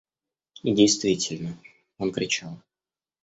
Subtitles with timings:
[0.63, 1.55] И действительно,
[1.99, 2.57] он кричал.